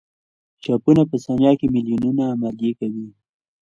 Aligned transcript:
چپونه 0.63 1.03
په 1.09 1.15
ثانیه 1.23 1.51
کې 1.59 1.67
میلیونونه 1.75 2.23
عملیې 2.33 2.71
کوي. 2.79 3.07